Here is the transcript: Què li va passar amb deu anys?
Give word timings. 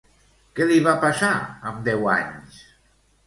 Què 0.59 0.65
li 0.69 0.77
va 0.87 0.93
passar 1.03 1.29
amb 1.71 1.85
deu 1.89 2.09
anys? 2.13 2.57